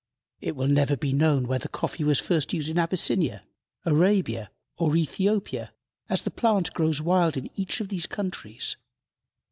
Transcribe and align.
It 0.39 0.55
will 0.55 0.67
never 0.67 0.97
be 0.97 1.13
known 1.13 1.47
whether 1.47 1.69
coffee 1.69 2.03
was 2.03 2.19
first 2.19 2.53
used 2.53 2.69
in 2.69 2.79
Abyssinia, 2.79 3.43
Arabia, 3.85 4.49
or 4.75 4.95
Ethiopia, 4.97 5.73
as 6.09 6.23
the 6.23 6.31
plant 6.31 6.73
grows 6.73 6.99
wild 6.99 7.37
in 7.37 7.51
each 7.53 7.79
of 7.81 7.89
these 7.89 8.07
countries. 8.07 8.77